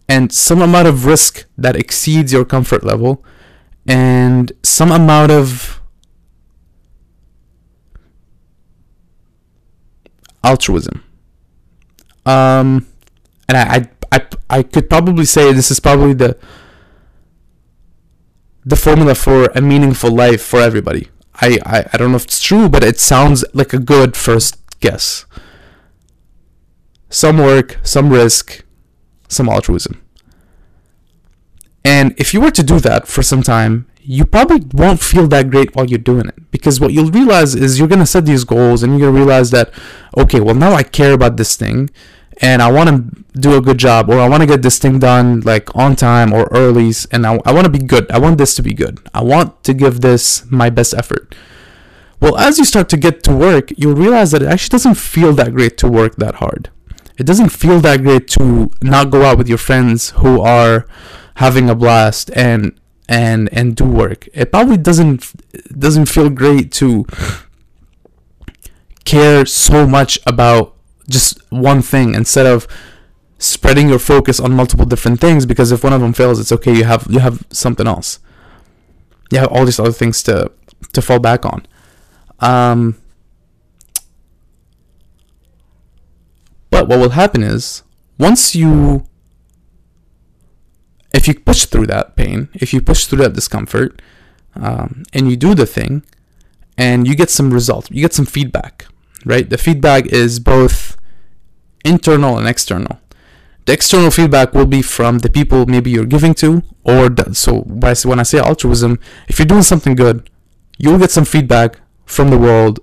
and 0.06 0.30
some 0.30 0.60
amount 0.60 0.86
of 0.86 1.06
risk 1.06 1.46
that 1.56 1.76
exceeds 1.76 2.30
your 2.30 2.44
comfort 2.44 2.84
level, 2.84 3.24
and 3.86 4.52
some 4.62 4.92
amount 4.92 5.32
of 5.32 5.80
altruism. 10.44 11.02
Um, 12.26 12.86
and 13.48 13.56
I, 13.58 13.88
I, 14.12 14.18
I, 14.18 14.26
I 14.58 14.62
could 14.62 14.88
probably 14.88 15.24
say 15.24 15.52
this 15.52 15.70
is 15.70 15.80
probably 15.80 16.14
the 16.14 16.36
the 18.64 18.76
formula 18.76 19.14
for 19.14 19.44
a 19.54 19.60
meaningful 19.60 20.10
life 20.10 20.42
for 20.42 20.60
everybody. 20.60 21.08
I, 21.36 21.58
I, 21.64 21.88
I 21.92 21.96
don't 21.96 22.10
know 22.10 22.16
if 22.16 22.24
it's 22.24 22.42
true, 22.42 22.68
but 22.68 22.82
it 22.82 22.98
sounds 22.98 23.44
like 23.54 23.72
a 23.72 23.78
good 23.78 24.16
first 24.16 24.58
guess. 24.80 25.24
Some 27.08 27.38
work, 27.38 27.78
some 27.84 28.10
risk, 28.10 28.64
some 29.28 29.48
altruism. 29.48 30.02
And 31.84 32.12
if 32.18 32.34
you 32.34 32.40
were 32.40 32.50
to 32.50 32.64
do 32.64 32.80
that 32.80 33.06
for 33.06 33.22
some 33.22 33.44
time, 33.44 33.86
you 34.08 34.24
probably 34.24 34.66
won't 34.72 35.00
feel 35.00 35.26
that 35.28 35.50
great 35.50 35.74
while 35.74 35.86
you're 35.86 35.98
doing 35.98 36.26
it 36.26 36.50
because 36.52 36.80
what 36.80 36.92
you'll 36.92 37.10
realize 37.10 37.54
is 37.56 37.78
you're 37.78 37.88
going 37.88 38.00
to 38.00 38.06
set 38.06 38.24
these 38.24 38.44
goals 38.44 38.82
and 38.82 38.92
you're 38.92 39.10
going 39.10 39.14
to 39.14 39.18
realize 39.18 39.50
that 39.50 39.72
okay 40.16 40.38
well 40.38 40.54
now 40.54 40.72
i 40.72 40.82
care 40.84 41.12
about 41.12 41.36
this 41.36 41.56
thing 41.56 41.90
and 42.38 42.62
i 42.62 42.70
want 42.70 42.88
to 42.88 43.24
do 43.40 43.56
a 43.56 43.60
good 43.60 43.78
job 43.78 44.08
or 44.08 44.18
i 44.20 44.28
want 44.28 44.40
to 44.40 44.46
get 44.46 44.62
this 44.62 44.78
thing 44.78 44.98
done 44.98 45.40
like 45.40 45.74
on 45.74 45.96
time 45.96 46.32
or 46.32 46.48
early 46.50 46.92
and 47.10 47.26
i, 47.26 47.38
I 47.44 47.52
want 47.52 47.64
to 47.64 47.70
be 47.70 47.78
good. 47.78 48.10
I 48.10 48.18
want 48.18 48.38
this 48.38 48.54
to 48.56 48.62
be 48.62 48.72
good. 48.72 49.00
I 49.14 49.22
want 49.22 49.62
to 49.64 49.74
give 49.74 50.00
this 50.00 50.50
my 50.50 50.70
best 50.70 50.94
effort. 50.94 51.34
Well 52.20 52.36
as 52.36 52.58
you 52.58 52.64
start 52.64 52.88
to 52.90 52.96
get 52.96 53.22
to 53.24 53.34
work 53.34 53.72
you'll 53.76 53.94
realize 53.94 54.30
that 54.32 54.42
it 54.42 54.48
actually 54.48 54.74
doesn't 54.76 54.96
feel 54.96 55.32
that 55.34 55.52
great 55.52 55.76
to 55.78 55.88
work 55.88 56.16
that 56.16 56.36
hard. 56.36 56.70
It 57.18 57.24
doesn't 57.24 57.50
feel 57.50 57.80
that 57.80 58.02
great 58.02 58.28
to 58.28 58.70
not 58.82 59.10
go 59.10 59.22
out 59.22 59.38
with 59.38 59.48
your 59.48 59.58
friends 59.58 60.10
who 60.10 60.40
are 60.40 60.86
having 61.36 61.70
a 61.70 61.74
blast 61.74 62.30
and 62.34 62.78
and 63.08 63.48
and 63.52 63.76
do 63.76 63.84
work. 63.84 64.28
It 64.34 64.50
probably 64.50 64.76
doesn't 64.76 65.32
doesn't 65.78 66.06
feel 66.06 66.30
great 66.30 66.72
to 66.72 67.06
care 69.04 69.46
so 69.46 69.86
much 69.86 70.18
about 70.26 70.75
just 71.08 71.40
one 71.50 71.82
thing 71.82 72.14
instead 72.14 72.46
of 72.46 72.66
spreading 73.38 73.88
your 73.88 73.98
focus 73.98 74.40
on 74.40 74.52
multiple 74.52 74.86
different 74.86 75.20
things 75.20 75.44
because 75.46 75.70
if 75.70 75.84
one 75.84 75.92
of 75.92 76.00
them 76.00 76.12
fails 76.12 76.40
it's 76.40 76.52
okay 76.52 76.74
you 76.74 76.84
have 76.84 77.06
you 77.10 77.18
have 77.18 77.44
something 77.50 77.86
else 77.86 78.18
you 79.30 79.38
have 79.38 79.48
all 79.48 79.64
these 79.64 79.78
other 79.78 79.92
things 79.92 80.22
to 80.22 80.50
to 80.92 81.02
fall 81.02 81.18
back 81.18 81.44
on 81.44 81.66
um 82.40 82.96
but 86.70 86.88
what 86.88 86.98
will 86.98 87.10
happen 87.10 87.42
is 87.42 87.82
once 88.18 88.54
you 88.54 89.06
if 91.16 91.26
you 91.26 91.34
push 91.34 91.64
through 91.64 91.86
that 91.86 92.14
pain, 92.14 92.48
if 92.54 92.72
you 92.74 92.80
push 92.80 93.06
through 93.06 93.20
that 93.20 93.32
discomfort, 93.32 94.02
um, 94.54 95.02
and 95.14 95.30
you 95.30 95.36
do 95.36 95.54
the 95.54 95.66
thing, 95.66 96.04
and 96.76 97.08
you 97.08 97.14
get 97.16 97.30
some 97.30 97.52
result, 97.52 97.90
you 97.90 98.02
get 98.02 98.12
some 98.12 98.26
feedback, 98.26 98.86
right? 99.24 99.48
The 99.48 99.58
feedback 99.58 100.06
is 100.06 100.38
both 100.38 100.85
internal 101.86 102.38
and 102.38 102.48
external. 102.48 103.00
The 103.66 103.72
external 103.72 104.10
feedback 104.10 104.54
will 104.54 104.66
be 104.66 104.82
from 104.82 105.18
the 105.18 105.28
people 105.28 105.66
maybe 105.66 105.90
you're 105.90 106.06
giving 106.06 106.34
to, 106.34 106.62
or 106.84 107.08
the, 107.08 107.34
so 107.34 107.60
when 107.62 108.20
I 108.20 108.22
say 108.22 108.38
altruism, 108.38 108.98
if 109.28 109.38
you're 109.38 109.46
doing 109.46 109.62
something 109.62 109.94
good, 109.94 110.30
you'll 110.78 110.98
get 110.98 111.10
some 111.10 111.24
feedback 111.24 111.80
from 112.04 112.30
the 112.30 112.38
world 112.38 112.80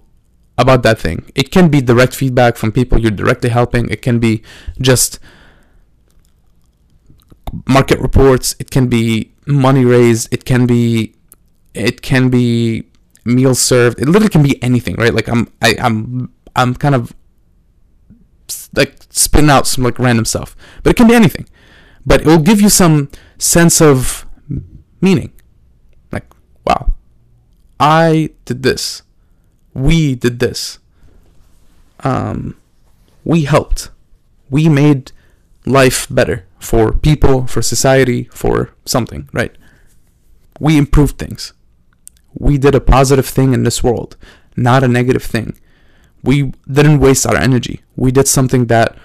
about 0.57 0.83
that 0.83 0.99
thing. 0.99 1.31
It 1.35 1.51
can 1.51 1.69
be 1.69 1.81
direct 1.81 2.13
feedback 2.13 2.57
from 2.57 2.71
people 2.71 2.99
you're 2.99 3.11
directly 3.11 3.49
helping. 3.49 3.89
It 3.89 4.01
can 4.01 4.19
be 4.19 4.43
just 4.81 5.19
market 7.67 7.99
reports 7.99 8.55
it 8.59 8.71
can 8.71 8.87
be 8.87 9.31
money 9.45 9.85
raised 9.85 10.33
it 10.33 10.45
can 10.45 10.65
be 10.65 11.13
it 11.73 12.01
can 12.01 12.29
be 12.29 12.83
meals 13.25 13.59
served 13.59 13.99
it 13.99 14.05
literally 14.07 14.29
can 14.29 14.43
be 14.43 14.61
anything 14.63 14.95
right 14.95 15.13
like 15.13 15.27
i'm 15.29 15.47
I, 15.61 15.75
i'm 15.79 16.31
i'm 16.55 16.75
kind 16.75 16.95
of 16.95 17.13
like 18.75 18.95
spitting 19.09 19.49
out 19.49 19.67
some 19.67 19.83
like 19.83 19.99
random 19.99 20.25
stuff. 20.25 20.55
But 20.81 20.91
it 20.91 20.97
can 20.97 21.07
be 21.07 21.15
anything. 21.15 21.47
But 22.05 22.21
it 22.21 22.27
will 22.27 22.39
give 22.39 22.61
you 22.61 22.69
some 22.69 23.09
sense 23.37 23.81
of 23.81 24.25
meaning. 25.01 25.31
Like 26.11 26.25
wow. 26.65 26.93
I 27.79 28.31
did 28.45 28.63
this. 28.63 29.03
We 29.73 30.15
did 30.15 30.39
this. 30.39 30.79
Um 32.01 32.57
we 33.23 33.43
helped. 33.43 33.89
We 34.49 34.69
made 34.69 35.11
life 35.65 36.07
better 36.09 36.45
for 36.59 36.93
people, 36.93 37.47
for 37.47 37.61
society, 37.61 38.25
for 38.31 38.73
something, 38.85 39.29
right? 39.33 39.55
We 40.59 40.77
improved 40.77 41.17
things. 41.17 41.53
We 42.33 42.57
did 42.57 42.75
a 42.75 42.81
positive 42.81 43.25
thing 43.25 43.53
in 43.53 43.63
this 43.63 43.83
world, 43.83 44.17
not 44.55 44.83
a 44.83 44.87
negative 44.87 45.23
thing. 45.23 45.57
We 46.23 46.53
didn't 46.71 46.99
waste 46.99 47.27
our 47.27 47.35
energy. 47.35 47.81
We 47.95 48.11
did 48.11 48.27
something 48.27 48.67
that 48.67 48.97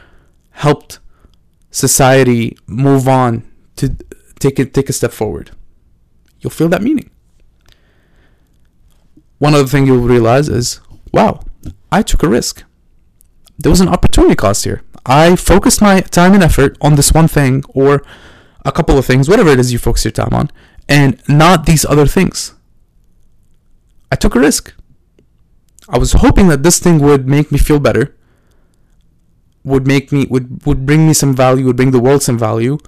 helped 0.50 1.00
society 1.70 2.56
move 2.66 3.08
on 3.08 3.50
to 3.76 3.96
take 4.38 4.58
it 4.58 4.72
take 4.72 4.88
a 4.88 4.92
step 4.92 5.12
forward. 5.12 5.50
You'll 6.40 6.50
feel 6.50 6.68
that 6.68 6.82
meaning. 6.82 7.10
One 9.38 9.54
other 9.54 9.66
thing 9.66 9.87
you'll 9.87 9.98
realize 9.98 10.48
is, 10.48 10.80
wow, 11.12 11.40
I 11.90 12.02
took 12.02 12.22
a 12.22 12.28
risk. 12.28 12.64
There 13.58 13.70
was 13.70 13.80
an 13.80 13.88
opportunity 13.88 14.34
cost 14.34 14.64
here. 14.64 14.82
I 15.06 15.37
focused 15.37 15.80
my 15.80 16.00
time 16.00 16.34
and 16.34 16.42
effort 16.42 16.76
on 16.80 16.96
this 16.96 17.12
one 17.12 17.28
thing 17.28 17.64
or 17.68 18.02
a 18.64 18.72
couple 18.72 18.98
of 18.98 19.06
things, 19.06 19.28
whatever 19.28 19.50
it 19.50 19.58
is 19.58 19.72
you 19.72 19.78
focus 19.78 20.04
your 20.04 20.12
time 20.12 20.32
on, 20.32 20.50
and 20.88 21.20
not 21.28 21.66
these 21.66 21.84
other 21.84 22.06
things. 22.06 22.54
I 24.12 24.16
took 24.16 24.34
a 24.34 24.40
risk. 24.40 24.75
I 25.88 25.99
was 25.99 26.12
hoping 26.12 26.49
that 26.49 26.62
this 26.62 26.78
thing 26.78 26.99
would 27.00 27.26
make 27.26 27.50
me 27.50 27.59
feel 27.59 27.80
better, 27.80 28.14
would 29.64 29.87
make 29.87 30.12
me 30.12 30.26
would 30.28 30.64
would 30.66 30.85
bring 30.87 31.07
me 31.07 31.14
some 31.14 31.35
value, 31.35 31.64
would 31.66 31.76
bring 31.76 31.92
the 31.92 32.00
world 32.00 32.23
some 32.23 32.38
value, 32.38 32.78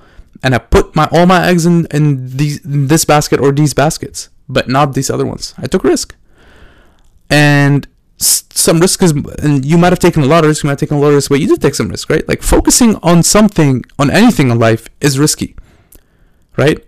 and 0.43 0.55
I 0.55 0.59
put 0.59 0.95
my 0.95 1.09
all 1.13 1.27
my 1.27 1.47
eggs 1.47 1.67
in 1.67 1.87
in 1.91 2.37
these 2.37 2.65
in 2.65 2.89
this 2.89 3.05
basket 3.05 3.41
or 3.41 3.53
these 3.53 3.75
baskets, 3.75 4.29
but 4.49 4.69
not 4.69 4.95
these 4.95 5.11
other 5.11 5.27
ones. 5.27 5.55
I 5.59 5.67
took 5.67 5.85
risk, 5.85 6.15
and 7.31 7.87
some 8.21 8.81
risk 8.81 9.03
is, 9.03 9.13
and 9.43 9.65
you 9.65 9.79
might 9.79 9.93
have 9.93 9.99
taken 9.99 10.23
a 10.23 10.27
lot 10.27 10.45
of 10.45 10.49
risk, 10.49 10.63
you 10.63 10.69
might 10.69 10.73
have 10.73 10.81
taken 10.81 10.99
a 10.99 11.01
lot 11.01 11.09
of 11.09 11.15
risk, 11.15 11.31
but 11.31 11.41
you 11.41 11.47
did 11.47 11.63
take 11.63 11.75
some 11.75 11.89
risk, 11.89 12.11
right? 12.11 12.29
Like 12.29 12.43
focusing 12.43 12.97
on 12.97 13.23
something, 13.23 13.85
on 13.99 14.11
anything 14.11 14.51
in 14.51 14.59
life 14.59 14.89
is 15.01 15.19
risky, 15.19 15.57
right? 16.59 16.85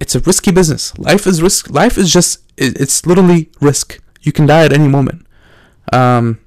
It's 0.00 0.14
a 0.14 0.20
risky 0.20 0.50
business. 0.50 0.96
Life 0.98 1.26
is 1.26 1.42
risk. 1.42 1.68
Life 1.68 1.98
is 1.98 2.10
just, 2.10 2.42
it's 2.56 3.04
literally 3.04 3.50
risk. 3.60 4.00
You 4.22 4.32
can 4.32 4.46
die 4.46 4.64
at 4.64 4.72
any 4.72 4.88
moment. 4.88 5.23
Um, 5.92 6.40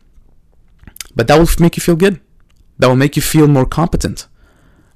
but 1.16 1.28
that 1.28 1.38
will 1.38 1.48
make 1.60 1.78
you 1.78 1.82
feel 1.82 1.96
good. 1.96 2.20
That 2.80 2.88
will 2.88 2.96
make 2.96 3.16
you 3.16 3.22
feel 3.22 3.48
more 3.48 3.66
competent. 3.66 4.28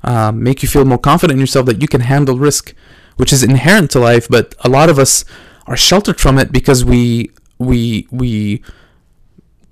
Um, 0.04 0.44
make 0.44 0.64
you 0.64 0.70
feel 0.70 0.86
more 0.86 0.98
confident 0.98 1.38
in 1.38 1.42
yourself 1.42 1.66
that 1.68 1.82
you 1.82 1.88
can 1.88 2.02
handle 2.02 2.38
risk, 2.38 2.74
which 3.18 3.32
is 3.34 3.44
inherent 3.44 3.92
to 3.92 4.00
life. 4.00 4.28
But 4.30 4.56
a 4.62 4.70
lot 4.70 4.90
of 4.90 4.98
us 5.00 5.26
are 5.68 5.78
sheltered 5.78 6.20
from 6.20 6.38
it 6.38 6.52
because 6.52 6.84
we 6.84 7.32
we 7.58 8.08
we 8.12 8.64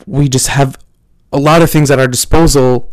we 0.05 0.29
just 0.29 0.47
have 0.47 0.77
a 1.31 1.39
lot 1.39 1.61
of 1.61 1.69
things 1.69 1.91
at 1.91 1.99
our 1.99 2.07
disposal 2.07 2.91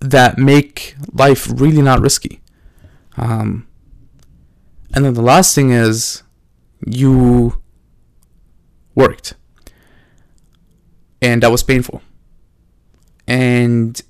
that 0.00 0.38
make 0.38 0.94
life 1.12 1.48
really 1.50 1.82
not 1.82 2.00
risky. 2.00 2.40
Um, 3.16 3.66
and 4.94 5.04
then 5.04 5.14
the 5.14 5.22
last 5.22 5.54
thing 5.54 5.70
is 5.70 6.22
you 6.86 7.62
worked. 8.94 9.34
And 11.22 11.42
that 11.42 11.50
was 11.50 11.62
painful. 11.62 12.02
And 13.26 14.00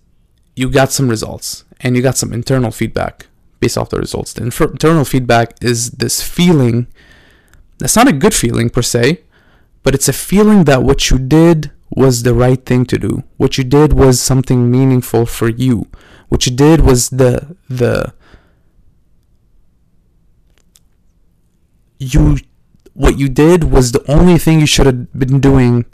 you 0.57 0.69
got 0.71 0.91
some 0.91 1.09
results 1.09 1.65
and 1.81 1.95
you 1.95 2.03
got 2.03 2.17
some 2.17 2.33
internal 2.33 2.71
feedback 2.71 3.27
based 3.61 3.79
off 3.79 3.91
the 3.91 3.99
results. 3.99 4.33
The 4.33 4.43
internal 4.43 5.05
feedback 5.05 5.63
is 5.63 5.91
this 5.93 6.23
feeling 6.23 6.89
that's 7.79 7.97
not 7.97 8.09
a 8.09 8.13
good 8.13 8.35
feeling 8.35 8.71
per 8.71 8.83
se, 8.83 9.21
but 9.83 9.95
it's 9.95 10.09
a 10.09 10.13
feeling 10.13 10.65
that 10.65 10.83
what 10.83 11.11
you 11.11 11.19
did 11.19 11.71
was 11.91 12.23
the 12.23 12.35
right 12.35 12.65
thing 12.65 12.87
to 12.87 12.99
do. 12.99 13.23
What 13.37 13.59
you 13.59 13.65
did 13.65 13.93
was 13.93 14.21
something 14.21 14.71
meaningful 14.71 15.27
for 15.27 15.49
you. 15.49 15.89
What 16.29 16.47
you 16.47 16.53
did 16.53 16.81
was 16.81 17.11
the 17.11 17.57
the 17.69 18.15
you 21.99 22.39
what 22.95 23.19
you 23.19 23.29
did 23.29 23.65
was 23.65 23.93
the 23.93 24.05
only 24.11 24.39
thing 24.39 24.61
you 24.61 24.67
should 24.67 24.87
have 24.87 25.13
been 25.13 25.41
doing 25.41 25.85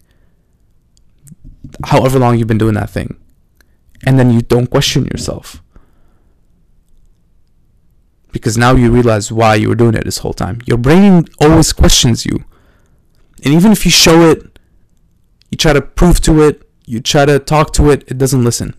however 1.85 2.19
long 2.19 2.39
you've 2.39 2.49
been 2.49 2.59
doing 2.59 2.75
that 2.75 2.91
thing. 2.91 3.17
And 4.05 4.19
then 4.19 4.31
you 4.31 4.43
don't 4.43 4.69
question 4.69 5.07
yourself. 5.07 5.63
Because 8.31 8.57
now 8.57 8.75
you 8.75 8.91
realize 8.91 9.33
why 9.33 9.55
you 9.57 9.69
were 9.69 9.75
doing 9.75 9.95
it 9.95 10.05
this 10.05 10.19
whole 10.19 10.35
time. 10.35 10.61
Your 10.67 10.79
brain 10.79 11.25
always 11.41 11.73
questions 11.73 12.25
you. 12.25 12.45
And 13.45 13.55
even 13.55 13.73
if 13.73 13.85
you 13.85 13.91
show 13.91 14.31
it 14.31 14.59
you 15.51 15.57
try 15.57 15.73
to 15.73 15.81
prove 15.81 16.21
to 16.23 16.43
it, 16.43 16.63
you 16.87 17.01
try 17.01 17.25
to 17.25 17.39
talk 17.39 17.73
to 17.75 17.91
it, 17.91 18.05
it 18.07 18.19
doesn't 18.19 18.45
listen. 18.45 18.75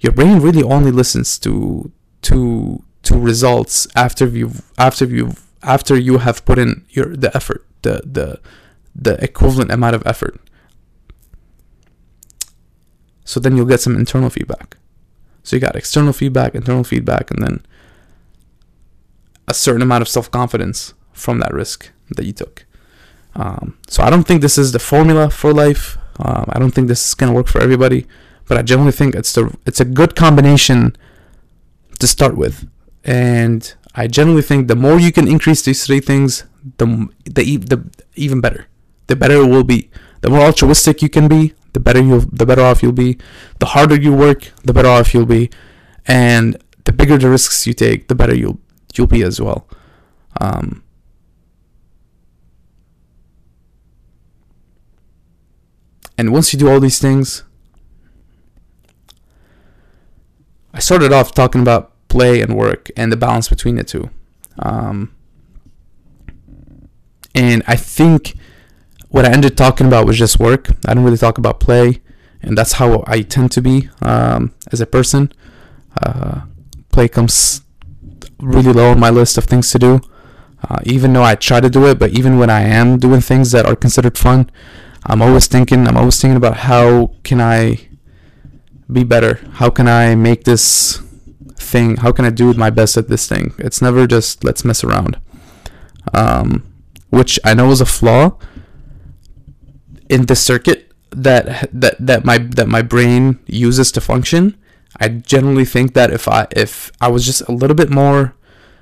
Your 0.00 0.12
brain 0.12 0.40
really 0.40 0.62
only 0.62 0.90
listens 0.90 1.38
to 1.40 1.92
to 2.22 2.82
to 3.02 3.18
results 3.18 3.86
after 3.94 4.26
you've 4.26 4.62
after 4.78 5.04
you've 5.04 5.46
after 5.62 5.96
you 5.96 6.18
have 6.18 6.44
put 6.44 6.58
in 6.58 6.84
your 6.90 7.16
the 7.16 7.34
effort, 7.36 7.66
the 7.82 8.02
the 8.04 8.40
the 8.94 9.22
equivalent 9.22 9.70
amount 9.70 9.94
of 9.94 10.06
effort. 10.06 10.40
So 13.30 13.38
then 13.38 13.56
you'll 13.56 13.72
get 13.74 13.80
some 13.80 13.94
internal 13.94 14.28
feedback. 14.28 14.76
So 15.44 15.54
you 15.54 15.60
got 15.60 15.76
external 15.76 16.12
feedback, 16.12 16.56
internal 16.56 16.82
feedback, 16.82 17.30
and 17.30 17.40
then 17.40 17.64
a 19.46 19.54
certain 19.54 19.82
amount 19.82 20.02
of 20.02 20.08
self 20.08 20.28
confidence 20.32 20.94
from 21.12 21.38
that 21.38 21.54
risk 21.54 21.92
that 22.16 22.26
you 22.26 22.32
took. 22.32 22.66
Um, 23.36 23.78
so 23.86 24.02
I 24.02 24.10
don't 24.10 24.26
think 24.26 24.42
this 24.42 24.58
is 24.58 24.72
the 24.72 24.80
formula 24.80 25.30
for 25.30 25.52
life. 25.52 25.96
Um, 26.18 26.46
I 26.48 26.58
don't 26.58 26.72
think 26.72 26.88
this 26.88 27.06
is 27.06 27.14
gonna 27.14 27.32
work 27.32 27.46
for 27.46 27.60
everybody, 27.62 28.04
but 28.48 28.58
I 28.58 28.62
generally 28.62 28.90
think 28.90 29.14
it's 29.14 29.32
the 29.32 29.56
it's 29.64 29.80
a 29.80 29.84
good 29.84 30.16
combination 30.16 30.96
to 32.00 32.08
start 32.08 32.36
with. 32.36 32.68
And 33.04 33.72
I 33.94 34.08
generally 34.08 34.42
think 34.42 34.66
the 34.66 34.74
more 34.74 34.98
you 34.98 35.12
can 35.12 35.28
increase 35.28 35.62
these 35.62 35.86
three 35.86 36.00
things, 36.00 36.42
the 36.78 37.08
the 37.26 37.58
the 37.58 37.78
even 38.16 38.40
better. 38.40 38.66
The 39.06 39.14
better 39.14 39.36
it 39.44 39.50
will 39.54 39.68
be. 39.76 39.88
The 40.22 40.30
more 40.30 40.40
altruistic 40.40 41.00
you 41.00 41.08
can 41.08 41.28
be, 41.28 41.54
the 41.72 41.80
better 41.80 42.02
you 42.02 42.20
the 42.32 42.46
better 42.46 42.62
off 42.62 42.82
you'll 42.82 42.92
be. 42.92 43.18
The 43.58 43.66
harder 43.66 43.96
you 43.96 44.12
work, 44.12 44.52
the 44.64 44.72
better 44.72 44.88
off 44.88 45.14
you'll 45.14 45.26
be, 45.26 45.50
and 46.06 46.62
the 46.84 46.92
bigger 46.92 47.18
the 47.18 47.30
risks 47.30 47.66
you 47.66 47.72
take, 47.74 48.08
the 48.08 48.14
better 48.14 48.34
you'll 48.34 48.58
you'll 48.94 49.06
be 49.06 49.22
as 49.22 49.40
well. 49.40 49.68
Um, 50.40 50.82
and 56.18 56.32
once 56.32 56.52
you 56.52 56.58
do 56.58 56.68
all 56.68 56.80
these 56.80 56.98
things, 56.98 57.44
I 60.72 60.78
started 60.78 61.12
off 61.12 61.34
talking 61.34 61.60
about 61.60 61.92
play 62.08 62.40
and 62.40 62.56
work 62.56 62.88
and 62.96 63.12
the 63.12 63.16
balance 63.16 63.48
between 63.48 63.76
the 63.76 63.84
two. 63.84 64.10
Um, 64.58 65.14
and 67.34 67.62
I 67.66 67.76
think 67.76 68.34
what 69.10 69.24
I 69.24 69.30
ended 69.30 69.56
talking 69.56 69.86
about 69.86 70.06
was 70.06 70.18
just 70.18 70.38
work. 70.38 70.70
I 70.86 70.94
didn't 70.94 71.04
really 71.04 71.18
talk 71.18 71.36
about 71.36 71.60
play, 71.60 72.00
and 72.42 72.56
that's 72.56 72.74
how 72.74 73.04
I 73.06 73.22
tend 73.22 73.50
to 73.52 73.62
be 73.62 73.88
um, 74.02 74.54
as 74.72 74.80
a 74.80 74.86
person. 74.86 75.32
Uh, 76.00 76.42
play 76.92 77.08
comes 77.08 77.62
really 78.38 78.72
low 78.72 78.92
on 78.92 79.00
my 79.00 79.10
list 79.10 79.36
of 79.36 79.44
things 79.44 79.70
to 79.72 79.78
do. 79.78 80.00
Uh, 80.68 80.78
even 80.84 81.12
though 81.12 81.22
I 81.24 81.34
try 81.34 81.60
to 81.60 81.70
do 81.70 81.86
it, 81.86 81.98
but 81.98 82.10
even 82.12 82.38
when 82.38 82.50
I 82.50 82.62
am 82.62 82.98
doing 82.98 83.20
things 83.20 83.50
that 83.50 83.66
are 83.66 83.74
considered 83.74 84.16
fun, 84.16 84.50
I'm 85.04 85.22
always 85.22 85.46
thinking. 85.46 85.88
I'm 85.88 85.96
always 85.96 86.20
thinking 86.20 86.36
about 86.36 86.58
how 86.58 87.12
can 87.24 87.40
I 87.40 87.88
be 88.92 89.02
better? 89.02 89.40
How 89.54 89.70
can 89.70 89.88
I 89.88 90.14
make 90.14 90.44
this 90.44 90.98
thing? 91.54 91.96
How 91.96 92.12
can 92.12 92.24
I 92.24 92.30
do 92.30 92.52
my 92.54 92.70
best 92.70 92.96
at 92.96 93.08
this 93.08 93.26
thing? 93.26 93.54
It's 93.58 93.80
never 93.80 94.06
just 94.06 94.44
let's 94.44 94.64
mess 94.64 94.84
around. 94.84 95.18
Um, 96.12 96.66
which 97.08 97.40
I 97.44 97.54
know 97.54 97.70
is 97.70 97.80
a 97.80 97.86
flaw 97.86 98.36
in 100.10 100.26
the 100.26 100.36
circuit 100.36 100.92
that 101.10 101.70
that 101.72 101.96
that 101.98 102.24
my 102.24 102.38
that 102.38 102.68
my 102.68 102.82
brain 102.82 103.38
uses 103.46 103.90
to 103.92 104.00
function. 104.00 104.56
I 104.98 105.08
generally 105.08 105.64
think 105.64 105.94
that 105.94 106.10
if 106.10 106.28
I 106.28 106.46
if 106.54 106.90
I 107.00 107.08
was 107.08 107.24
just 107.24 107.42
a 107.42 107.52
little 107.52 107.76
bit 107.76 107.90
more 107.90 108.34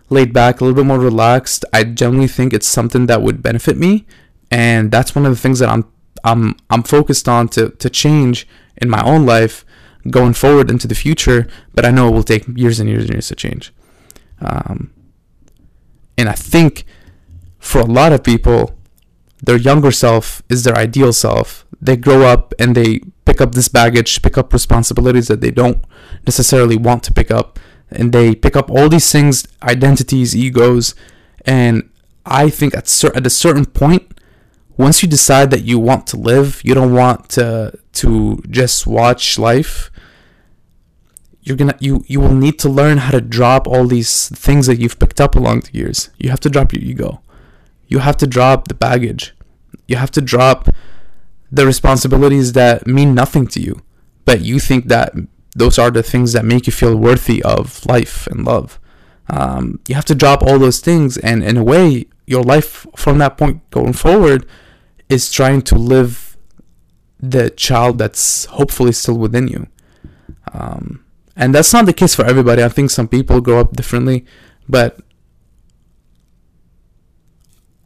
laid 0.09 0.33
back, 0.33 0.61
a 0.61 0.65
little 0.65 0.75
bit 0.75 0.87
more 0.87 0.99
relaxed, 0.99 1.65
I 1.73 1.85
generally 1.85 2.29
think 2.29 2.53
it's 2.53 2.67
something 2.67 3.07
that 3.07 3.23
would 3.23 3.43
benefit 3.43 3.77
me, 3.77 4.07
and 4.51 4.91
that's 4.91 5.15
one 5.15 5.27
of 5.27 5.33
the 5.33 5.41
things 5.41 5.59
that 5.61 5.69
I'm 5.69 5.85
I'm 6.25 6.57
I'm 6.71 6.83
focused 6.83 7.29
on 7.29 7.49
to 7.51 7.71
to 7.71 7.91
change 7.91 8.49
in 8.79 8.89
my 8.89 9.03
own 9.05 9.27
life 9.27 9.65
going 10.11 10.33
forward 10.33 10.71
into 10.71 10.89
the 10.89 10.95
future. 10.95 11.47
But 11.75 11.85
I 11.85 11.91
know 11.91 12.09
it 12.09 12.13
will 12.13 12.23
take 12.23 12.49
years 12.49 12.81
and 12.81 12.89
years 12.89 13.05
and 13.05 13.13
years 13.13 13.29
to 13.29 13.37
change. 13.37 13.73
Um, 14.41 14.93
and 16.17 16.29
I 16.29 16.33
think 16.33 16.85
for 17.59 17.81
a 17.81 17.87
lot 17.87 18.13
of 18.13 18.23
people, 18.23 18.78
their 19.43 19.57
younger 19.57 19.91
self 19.91 20.43
is 20.49 20.65
their 20.65 20.77
ideal 20.77 21.13
self. 21.13 21.67
They 21.81 21.97
grow 21.97 22.23
up 22.23 22.55
and 22.59 22.75
they 22.75 23.01
pick 23.25 23.41
up 23.41 23.53
this 23.53 23.69
baggage, 23.69 24.21
pick 24.23 24.37
up 24.37 24.53
responsibilities 24.53 25.29
that 25.29 25.41
they 25.41 25.51
don't 25.51 25.85
necessarily 26.27 26.77
want 26.77 27.03
to 27.05 27.13
pick 27.13 27.31
up, 27.31 27.59
and 27.91 28.13
they 28.13 28.35
pick 28.35 28.57
up 28.57 28.71
all 28.71 28.89
these 28.89 29.11
things, 29.11 29.47
identities, 29.63 30.37
egos, 30.37 30.95
and 31.47 31.89
I 32.27 32.51
think 32.51 32.75
at 32.77 32.89
cer- 32.89 33.17
at 33.17 33.27
a 33.27 33.31
certain 33.31 33.65
point, 33.65 34.21
once 34.77 35.03
you 35.03 35.09
decide 35.09 35.51
that 35.51 35.63
you 35.63 35.79
want 35.79 36.07
to 36.09 36.17
live, 36.17 36.61
you 36.65 36.75
don't 36.75 36.93
want 36.93 37.29
to 37.31 37.73
to 37.95 38.43
just 38.51 38.87
watch 38.87 39.39
life. 39.39 39.91
You're 41.43 41.57
gonna 41.57 41.77
you 41.81 42.05
you 42.07 42.21
will 42.21 42.35
need 42.35 42.59
to 42.61 42.69
learn 42.69 42.99
how 42.99 43.13
to 43.13 43.21
drop 43.21 43.67
all 43.67 43.87
these 43.87 44.29
things 44.29 44.67
that 44.67 44.79
you've 44.79 44.99
picked 44.99 45.21
up 45.21 45.35
along 45.35 45.61
the 45.61 45.79
years. 45.79 46.11
You 46.19 46.31
have 46.31 46.41
to 46.41 46.51
drop 46.51 46.73
your 46.73 46.83
ego. 46.83 47.23
You 47.89 47.99
have 47.99 48.17
to 48.19 48.27
drop 48.27 48.69
the 48.69 48.75
baggage. 48.75 49.35
You 49.87 49.97
have 49.97 50.11
to 50.13 50.21
drop 50.21 50.69
the 51.51 51.67
responsibilities 51.67 52.53
that 52.53 52.87
mean 52.87 53.15
nothing 53.15 53.47
to 53.49 53.61
you, 53.61 53.83
but 54.25 54.43
you 54.43 54.61
think 54.61 54.89
that 54.89 55.15
those 55.57 55.79
are 55.79 55.91
the 55.91 56.03
things 56.03 56.33
that 56.35 56.45
make 56.45 56.67
you 56.67 56.73
feel 56.73 56.95
worthy 56.95 57.43
of 57.43 57.85
life 57.87 58.27
and 58.27 58.45
love. 58.45 58.79
Um, 59.31 59.81
you 59.89 59.95
have 59.95 60.05
to 60.07 60.15
drop 60.15 60.43
all 60.43 60.59
those 60.59 60.81
things, 60.81 61.17
and 61.19 61.43
in 61.43 61.57
a 61.57 61.65
way, 61.65 62.07
your 62.27 62.43
life 62.43 62.87
from 62.97 63.19
that 63.19 63.39
point 63.39 63.69
going 63.71 63.95
forward 63.95 64.47
is 65.09 65.33
trying 65.33 65.63
to 65.63 65.75
live 65.75 66.37
the 67.19 67.51
child 67.51 67.99
that's 67.99 68.45
hopefully 68.47 68.93
still 68.93 69.19
within 69.19 69.49
you. 69.49 69.67
Um, 70.53 71.05
and 71.37 71.55
that's 71.55 71.73
not 71.73 71.87
the 71.87 71.93
case 71.93 72.15
for 72.15 72.25
everybody. 72.25 72.63
I 72.63 72.69
think 72.69 72.91
some 72.91 73.09
people 73.09 73.41
grow 73.41 73.61
up 73.61 73.77
differently, 73.77 74.25
but 74.69 75.01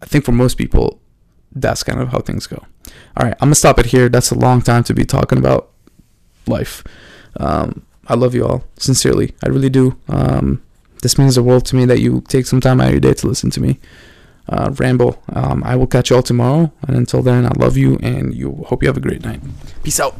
I 0.02 0.06
think 0.06 0.24
for 0.24 0.32
most 0.32 0.56
people, 0.56 1.00
that's 1.54 1.82
kind 1.82 2.00
of 2.00 2.08
how 2.08 2.20
things 2.20 2.46
go. 2.46 2.64
All 3.16 3.26
right, 3.26 3.34
I'm 3.34 3.46
gonna 3.46 3.54
stop 3.54 3.78
it 3.78 3.86
here. 3.86 4.08
That's 4.08 4.30
a 4.30 4.38
long 4.38 4.62
time 4.62 4.84
to 4.84 4.94
be 4.94 5.04
talking 5.04 5.38
about 5.38 5.70
life. 6.46 6.82
Um, 7.38 7.86
I 8.08 8.14
love 8.14 8.34
you 8.34 8.44
all 8.44 8.64
sincerely. 8.78 9.34
I 9.44 9.48
really 9.48 9.70
do. 9.70 9.96
Um, 10.08 10.62
this 11.02 11.18
means 11.18 11.36
the 11.36 11.42
world 11.42 11.64
to 11.66 11.76
me 11.76 11.84
that 11.86 12.00
you 12.00 12.22
take 12.28 12.46
some 12.46 12.60
time 12.60 12.80
out 12.80 12.88
of 12.88 12.92
your 12.92 13.00
day 13.00 13.14
to 13.14 13.26
listen 13.26 13.50
to 13.50 13.60
me 13.60 13.78
uh, 14.48 14.70
ramble. 14.76 15.22
Um, 15.32 15.62
I 15.64 15.76
will 15.76 15.86
catch 15.86 16.10
you 16.10 16.16
all 16.16 16.22
tomorrow, 16.22 16.72
and 16.86 16.96
until 16.96 17.22
then, 17.22 17.46
I 17.46 17.52
love 17.56 17.76
you, 17.76 17.98
and 18.02 18.34
you 18.34 18.64
hope 18.66 18.82
you 18.82 18.88
have 18.88 18.96
a 18.96 19.00
great 19.00 19.24
night. 19.24 19.40
Peace 19.82 20.00
out. 20.00 20.18